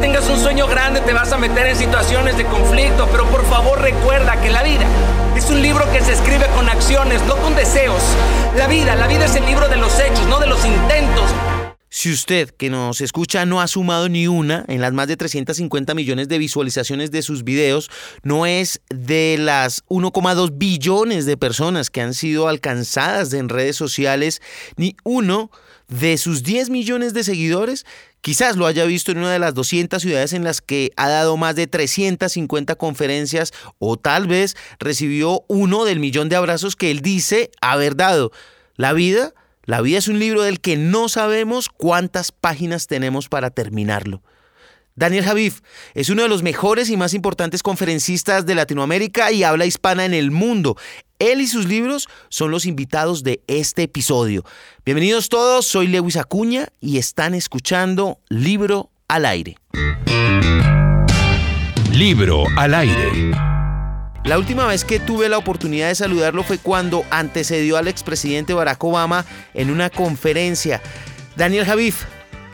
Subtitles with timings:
[0.00, 3.80] tengas un sueño grande te vas a meter en situaciones de conflicto, pero por favor
[3.80, 4.86] recuerda que la vida
[5.36, 8.02] es un libro que se escribe con acciones, no con deseos.
[8.56, 11.30] La vida, la vida es el libro de los hechos, no de los intentos.
[11.92, 15.92] Si usted que nos escucha no ha sumado ni una en las más de 350
[15.94, 17.90] millones de visualizaciones de sus videos,
[18.22, 24.40] no es de las 1,2 billones de personas que han sido alcanzadas en redes sociales,
[24.76, 25.50] ni uno
[25.88, 27.84] de sus 10 millones de seguidores,
[28.20, 31.36] quizás lo haya visto en una de las 200 ciudades en las que ha dado
[31.36, 37.00] más de 350 conferencias o tal vez recibió uno del millón de abrazos que él
[37.00, 38.32] dice haber dado.
[38.76, 39.34] La vida
[39.70, 44.20] la vida es un libro del que no sabemos cuántas páginas tenemos para terminarlo.
[45.00, 45.62] Daniel Javif
[45.94, 50.12] es uno de los mejores y más importantes conferencistas de Latinoamérica y habla hispana en
[50.12, 50.76] el mundo.
[51.18, 54.44] Él y sus libros son los invitados de este episodio.
[54.84, 59.56] Bienvenidos todos, soy Lewis Acuña y están escuchando Libro al Aire.
[61.94, 63.30] Libro al Aire.
[64.24, 68.84] La última vez que tuve la oportunidad de saludarlo fue cuando antecedió al expresidente Barack
[68.84, 70.82] Obama en una conferencia.
[71.36, 72.04] Daniel Javif,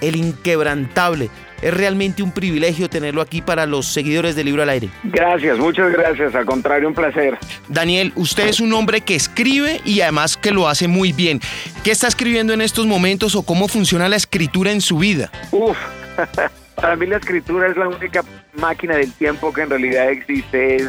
[0.00, 1.28] el inquebrantable.
[1.62, 4.88] Es realmente un privilegio tenerlo aquí para los seguidores del libro al aire.
[5.04, 6.34] Gracias, muchas gracias.
[6.34, 7.38] Al contrario, un placer.
[7.68, 11.40] Daniel, usted es un hombre que escribe y además que lo hace muy bien.
[11.82, 15.30] ¿Qué está escribiendo en estos momentos o cómo funciona la escritura en su vida?
[15.50, 15.76] Uf,
[16.74, 18.22] para mí la escritura es la única
[18.54, 20.88] máquina del tiempo que en realidad existe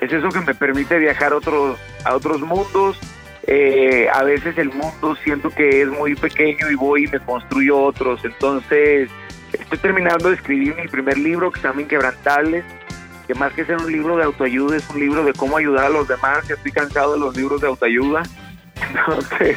[0.00, 2.98] es eso que me permite viajar a otros, a otros mundos.
[3.46, 7.78] Eh, a veces el mundo siento que es muy pequeño y voy y me construyo
[7.78, 8.24] otros.
[8.24, 9.10] Entonces,
[9.52, 12.64] estoy terminando de escribir mi primer libro que se llama Inquebrantables,
[13.26, 15.90] que más que ser un libro de autoayuda, es un libro de cómo ayudar a
[15.90, 16.48] los demás.
[16.48, 18.22] Estoy cansado de los libros de autoayuda.
[19.06, 19.56] Entonces,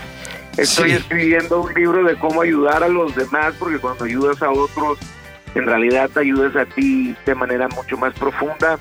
[0.57, 4.99] estoy escribiendo un libro de cómo ayudar a los demás, porque cuando ayudas a otros,
[5.55, 8.77] en realidad te ayudas a ti de manera mucho más profunda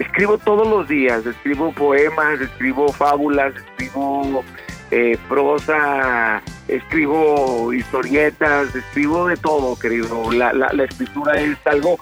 [0.00, 4.42] escribo todos los días, escribo poemas, escribo fábulas, escribo
[4.90, 10.30] eh, prosa, escribo historietas, escribo de todo, querido.
[10.32, 11.98] La, la, escritura es algo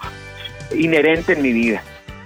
[0.75, 1.83] inherente en mi vida.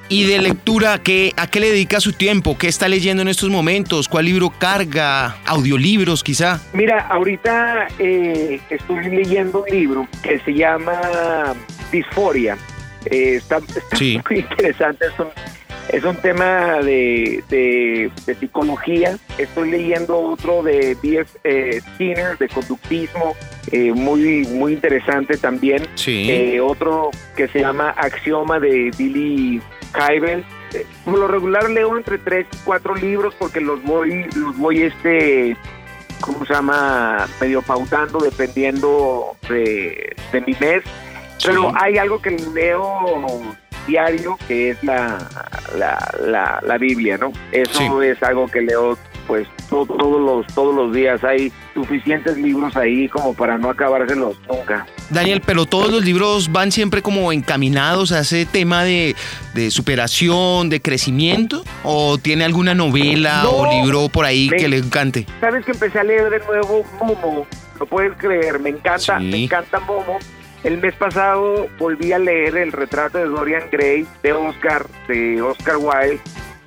[0.08, 2.58] ¿Y de lectura ¿qué, a qué le dedica su tiempo?
[2.58, 4.08] ¿Qué está leyendo en estos momentos?
[4.08, 5.36] ¿Cuál libro carga?
[5.47, 6.60] ¿Audiolibros quizá?
[6.75, 11.54] Mira, ahorita eh, estoy leyendo un libro que se llama
[11.91, 12.59] Disforia.
[13.06, 15.06] Eh, está, muy interesante,
[15.92, 19.19] es un tema de, de, psicología.
[19.36, 21.38] Estoy leyendo otro de B.F.
[21.44, 23.36] Eh, Skinner, de conductismo,
[23.70, 25.86] eh, muy, muy interesante también.
[25.94, 26.30] Sí.
[26.30, 29.60] Eh, otro que se llama Axioma de Billy
[29.92, 30.44] Kybel.
[31.04, 35.54] Como lo regular leo entre tres y cuatro libros porque los voy, los voy este,
[36.22, 37.28] ¿cómo se llama?
[37.38, 40.82] Medio pautando dependiendo de, de mi mes.
[41.44, 43.54] Pero hay algo que leo
[43.87, 45.19] diario, que es la,
[45.76, 47.32] la, la, Biblia, ¿no?
[47.53, 53.09] Eso es algo que leo pues todos los todos los días hay suficientes libros ahí
[53.09, 54.87] como para no acabárselos nunca.
[55.10, 59.15] Daniel, pero todos los libros van siempre como encaminados a ese tema de,
[59.71, 65.26] superación, de crecimiento, o tiene alguna novela o libro por ahí que le encante.
[65.41, 67.47] Sabes que empecé a leer de nuevo Momo,
[67.78, 70.19] lo puedes creer, me encanta, me encanta Momo
[70.65, 75.77] el mes pasado volví a leer el retrato de Dorian Gray de Oscar, de Oscar
[75.77, 76.21] Wilde,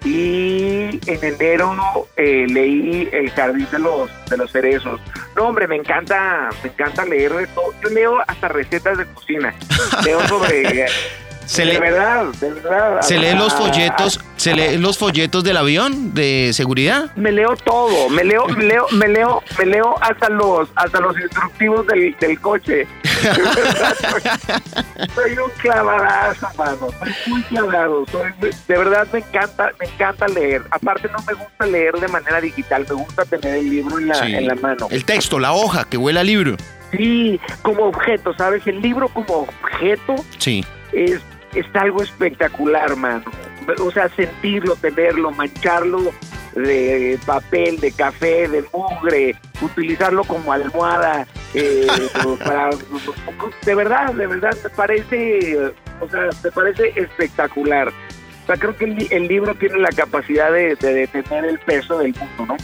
[0.04, 5.02] y en enero eh, leí El jardín de los de los cerezos.
[5.36, 7.74] No, hombre, me encanta, me encanta leer de todo.
[7.82, 9.54] Yo leo hasta recetas de cocina.
[10.06, 10.88] Leo sobre
[11.46, 13.02] Se de verdad, de verdad.
[13.02, 17.12] ¿Se leen los folletos, se leen los folletos del avión de seguridad?
[17.16, 21.20] Me leo todo, me leo, me leo, me leo, me leo hasta los, hasta los
[21.20, 22.86] instructivos del, del coche.
[25.16, 26.90] soy, un clavadazo, mano.
[27.00, 28.06] Soy muy clavado.
[28.68, 30.62] de verdad me encanta, me encanta leer.
[30.70, 34.28] Aparte no me gusta leer de manera digital, me gusta tener el libro en la,
[34.28, 34.88] en la mano.
[34.92, 36.56] El texto, la hoja que huele al libro.
[36.92, 38.62] Sí, como objeto, ¿sabes?
[38.68, 40.64] El libro como objeto sí.
[40.94, 41.20] es
[41.56, 43.24] es algo espectacular, mano.
[43.80, 46.14] O sea, sentirlo, tenerlo, mancharlo
[46.56, 51.88] de papel, de café, de mugre, utilizarlo como almohada, eh,
[52.44, 52.70] para,
[53.66, 55.58] de verdad, de verdad, me parece,
[56.00, 57.90] o sea, me parece espectacular.
[57.90, 62.14] O sea, creo que el, libro tiene la capacidad de, de detener el peso del
[62.14, 62.58] mundo, ¿no?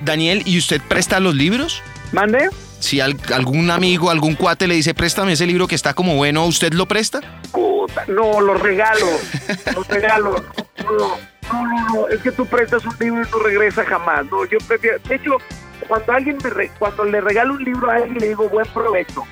[0.00, 1.82] Daniel, ¿y usted presta los libros?
[2.12, 2.48] ¿Mande?
[2.78, 6.72] Si algún amigo, algún cuate le dice, préstame ese libro que está como bueno, ¿usted
[6.74, 7.20] lo presta?
[8.08, 9.06] No, lo regalo,
[9.74, 10.44] lo regalo.
[10.84, 11.16] No,
[11.52, 14.26] no, no, es que tú prestas un libro y no regresa jamás.
[14.26, 15.36] No, yo prefiero, de hecho,
[15.88, 19.24] cuando alguien me cuando le regalo un libro a alguien le digo buen provecho.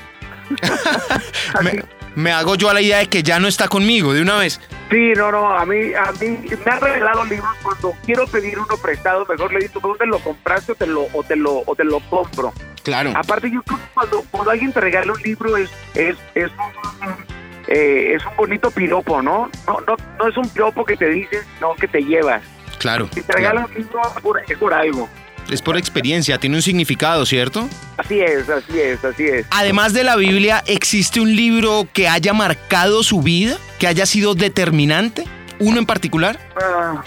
[2.15, 4.61] me hago yo a la idea de que ya no está conmigo de una vez.
[4.91, 8.77] Sí, no, no, a mí, a mí me han regalado libros cuando quiero pedir uno
[8.77, 11.85] prestado, mejor le digo, ¿dónde lo compraste o te lo, o te lo, o te
[11.85, 12.53] lo compro?
[12.83, 13.13] Claro.
[13.17, 17.34] Aparte yo creo que cuando, cuando alguien te regala un libro es, es, es un,
[17.69, 19.51] eh, es un bonito piropo, ¿no?
[19.67, 22.43] No, no, no es un piropo que te dices, no que te llevas.
[22.79, 23.09] Claro.
[23.15, 24.01] Si te regalan un libro
[24.47, 25.09] es por algo.
[25.51, 27.69] Es por experiencia, tiene un significado, ¿cierto?
[27.99, 29.47] Así es, así es, así es.
[29.51, 33.59] Además de la Biblia, ¿existe un libro que haya marcado su vida?
[33.79, 35.25] ¿Que haya sido determinante?
[35.59, 36.39] ¿Uno en particular?
[36.57, 37.03] Ah,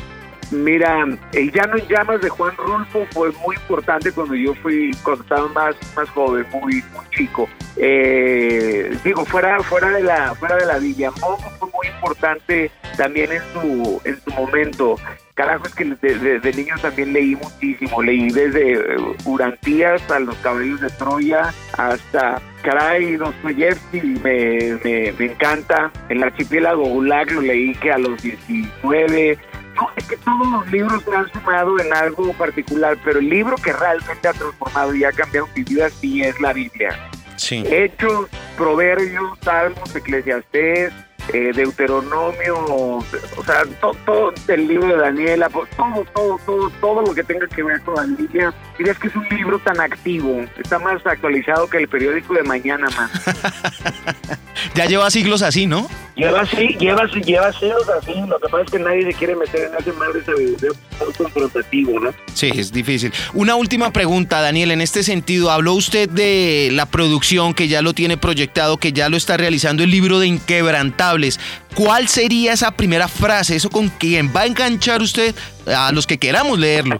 [0.51, 5.23] mira, El Llano en Llamas de Juan Rulfo fue muy importante cuando yo fui, cuando
[5.23, 7.47] estaba más, más joven, muy, muy chico.
[7.77, 11.11] Eh, digo, fuera, fuera, de la, fuera de la Biblia.
[11.21, 14.95] Momo fue muy importante también en su, en su momento.
[15.35, 18.01] Carajo, es que desde de, niño también leí muchísimo.
[18.01, 25.25] Leí desde eh, Urantías a Los Caballos de Troya hasta, caray, Dostoyevsky me, me, me
[25.25, 25.91] encanta.
[26.09, 29.37] El archipiélago Gulag lo leí que a los 19.
[29.77, 33.55] No, es que todos los libros me han sumado en algo particular, pero el libro
[33.57, 36.89] que realmente ha transformado y ha cambiado mi vida sí es la Biblia.
[37.35, 37.63] Sí.
[37.67, 38.27] Hechos,
[38.57, 40.91] Proverbios, Salmos, Eclesiastés,
[41.33, 43.03] eh, Deuteronomio, o
[43.45, 43.63] sea,
[44.05, 45.67] todo, el libro de Daniela, todo,
[46.13, 48.53] todo, todo, todo lo que tenga que ver con la Biblia.
[48.77, 52.87] Dirías que es un libro tan activo, está más actualizado que el periódico de mañana
[52.97, 53.11] más.
[54.75, 55.87] ya lleva siglos así, ¿no?
[56.17, 59.75] Lleva, sí, lleva, lleva así, lo que pasa es que nadie se quiere meter en
[59.77, 60.71] ese mar de sabiduría
[61.15, 62.11] confrontativo, ¿no?
[62.33, 63.13] Sí, es difícil.
[63.35, 67.93] Una última pregunta, Daniel, en este sentido, habló usted de la producción que ya lo
[67.93, 71.39] tiene proyectado, que ya lo está realizando el libro de Inquebrantables.
[71.75, 75.35] ¿Cuál sería esa primera frase, eso con quien va a enganchar usted
[75.67, 76.99] a los que queramos leerlo?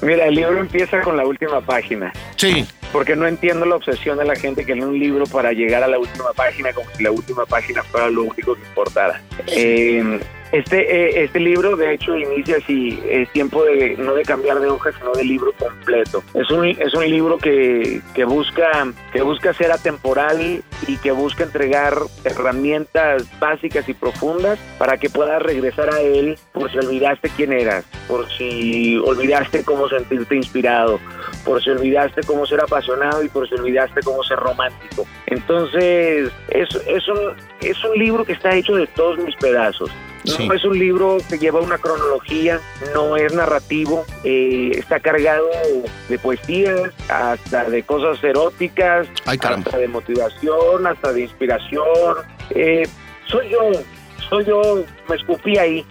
[0.00, 2.14] Mira, el libro empieza con la última página.
[2.36, 2.66] Sí.
[2.92, 5.88] Porque no entiendo la obsesión de la gente que lee un libro para llegar a
[5.88, 9.20] la última página como si la última página fuera lo único que importara.
[9.46, 10.20] Eh,
[10.50, 14.68] este, eh, este libro, de hecho, inicia así, es tiempo de no de cambiar de
[14.68, 16.22] hoja, sino de libro completo.
[16.32, 21.44] Es un, es un libro que, que, busca, que busca ser atemporal y que busca
[21.44, 27.52] entregar herramientas básicas y profundas para que puedas regresar a él por si olvidaste quién
[27.52, 30.98] eras, por si olvidaste cómo sentirte inspirado,
[31.48, 35.06] por si olvidaste cómo ser apasionado y por si olvidaste cómo ser romántico.
[35.24, 39.90] Entonces, es, es, un, es un libro que está hecho de todos mis pedazos.
[40.46, 42.60] No es un libro que lleva una cronología,
[42.92, 45.48] no es narrativo, eh, está cargado
[46.10, 52.18] de poesías, hasta de cosas eróticas, hasta de motivación, hasta de inspiración.
[52.50, 52.86] Eh,
[53.26, 53.70] soy yo,
[54.28, 55.86] soy yo, me escupí ahí.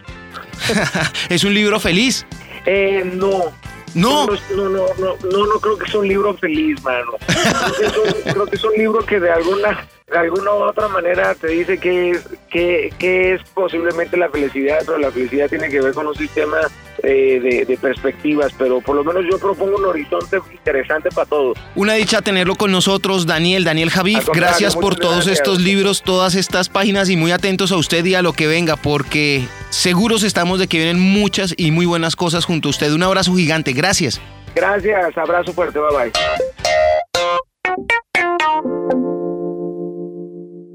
[1.29, 2.27] ¿Es un libro feliz?
[2.67, 3.53] Eh, no,
[3.93, 4.27] no.
[4.27, 7.13] No, no, no, no, no, creo que sea un libro feliz, mano.
[8.23, 11.77] creo que es un libro que de alguna de alguna u otra manera te dice
[11.77, 16.15] que es, que, es posiblemente la felicidad, pero la felicidad tiene que ver con un
[16.15, 16.59] sistema
[17.03, 21.57] eh, de, perspectivas, pero por lo menos yo propongo un horizonte interesante para todos.
[21.75, 24.29] Una dicha tenerlo con nosotros, Daniel, Daniel Javif.
[24.33, 28.21] Gracias por todos estos libros, todas estas páginas y muy atentos a usted y a
[28.21, 32.69] lo que venga, porque seguros estamos de que vienen muchas y muy buenas cosas junto
[32.69, 32.91] a usted.
[32.91, 34.21] Un abrazo gigante, gracias.
[34.55, 36.11] Gracias, abrazo fuerte, bye bye.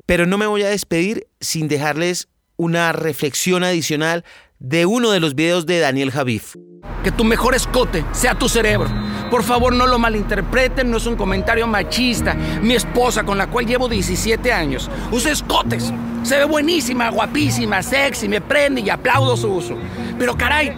[0.06, 4.24] Pero no me voy a despedir sin dejarles una reflexión adicional
[4.58, 6.54] de uno de los videos de Daniel Javif.
[7.02, 8.88] Que tu mejor escote sea tu cerebro.
[9.32, 12.34] Por favor, no lo malinterpreten, no es un comentario machista.
[12.34, 15.90] Mi esposa, con la cual llevo 17 años, usa escotes.
[16.22, 19.74] Se ve buenísima, guapísima, sexy, me prende y aplaudo su uso.
[20.18, 20.76] Pero caray,